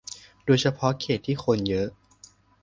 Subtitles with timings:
[0.45, 1.87] โดยเฉพาะเขตที่คนเยอะ